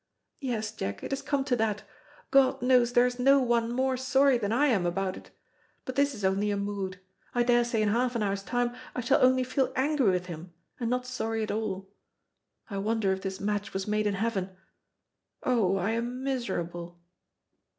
[0.39, 1.83] Yes, Jack, it has come to that.
[2.31, 5.29] God knows there is no one more sorry than I am about it.
[5.85, 6.99] But this is only a mood.
[7.35, 10.89] I daresay in half an hour's time I shall only feel angry with him, and
[10.89, 11.87] not sorry at all.
[12.67, 14.57] I wonder if this match was made in heaven.
[15.43, 16.99] Oh, I am miserable."